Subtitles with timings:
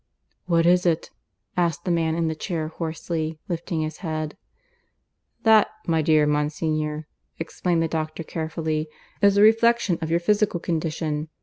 [0.47, 1.11] "What is it?"
[1.55, 4.35] asked the man in the chair hoarsely, lifting his head.
[5.43, 8.87] "That, my dear Monsignor," explained the doctor carefully,
[9.21, 11.29] "is a reflection of your physical condition.